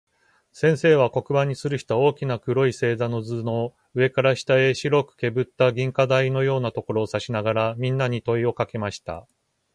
[0.51, 9.27] 先生は、黒板に吊つるした大きな黒い星座の図の、上から下へ白くけぶった銀河帯のようなところを指さしながら、みんなに問といをかけました。